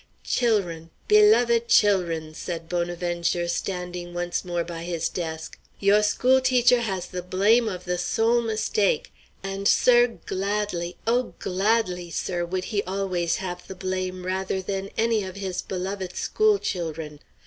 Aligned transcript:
"Chil'run, 0.25 0.89
beloved 1.07 1.67
chil'run," 1.67 2.33
said 2.33 2.67
Bonaventure, 2.67 3.47
standing 3.47 4.15
once 4.15 4.43
more 4.43 4.63
by 4.63 4.81
his 4.81 5.07
desk, 5.07 5.59
"yo' 5.79 6.01
school 6.01 6.41
teacher 6.41 6.81
has 6.81 7.05
the 7.05 7.21
blame 7.21 7.69
of 7.69 7.85
the 7.85 7.99
sole 7.99 8.41
mistake; 8.41 9.13
and, 9.43 9.67
sir, 9.67 10.07
gladly, 10.25 10.97
oh, 11.05 11.35
gladly, 11.37 12.09
sir, 12.09 12.43
would 12.43 12.63
he 12.63 12.81
always 12.85 13.35
have 13.35 13.67
the 13.67 13.75
blame 13.75 14.25
rather 14.25 14.59
than 14.59 14.89
any 14.97 15.23
of 15.23 15.35
his 15.35 15.61
beloved 15.61 16.15
school 16.15 16.57
chil'run! 16.57 17.19